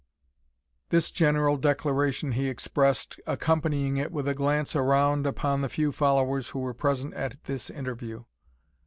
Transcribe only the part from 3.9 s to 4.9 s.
it with a glance